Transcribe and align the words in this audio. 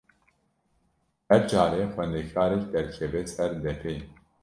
Her 1.29 1.39
carê 1.51 1.81
xwendekarek 1.93 2.63
derdikeve 2.73 3.21
ser 3.33 3.51
depê. 3.65 3.95